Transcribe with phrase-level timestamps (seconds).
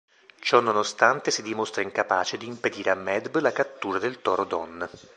[0.39, 4.83] Ciò nonostante si dimostra incapace di impedire a Medb la cattura del toro Donn.